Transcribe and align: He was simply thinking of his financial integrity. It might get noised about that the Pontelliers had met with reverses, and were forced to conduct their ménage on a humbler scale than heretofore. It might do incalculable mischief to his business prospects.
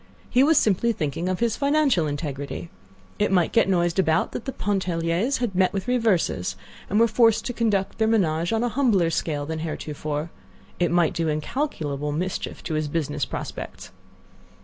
He 0.31 0.41
was 0.43 0.57
simply 0.57 0.93
thinking 0.93 1.29
of 1.29 1.41
his 1.41 1.55
financial 1.55 2.07
integrity. 2.07 2.71
It 3.19 3.31
might 3.31 3.51
get 3.53 3.69
noised 3.69 3.99
about 3.99 4.31
that 4.31 4.45
the 4.45 4.51
Pontelliers 4.51 5.37
had 5.37 5.53
met 5.53 5.73
with 5.73 5.87
reverses, 5.87 6.55
and 6.89 6.99
were 6.99 7.07
forced 7.07 7.45
to 7.45 7.53
conduct 7.53 7.99
their 7.99 8.07
ménage 8.07 8.51
on 8.51 8.63
a 8.63 8.69
humbler 8.69 9.11
scale 9.11 9.45
than 9.45 9.59
heretofore. 9.59 10.31
It 10.79 10.89
might 10.89 11.13
do 11.13 11.27
incalculable 11.27 12.11
mischief 12.13 12.63
to 12.63 12.73
his 12.73 12.87
business 12.87 13.25
prospects. 13.25 13.91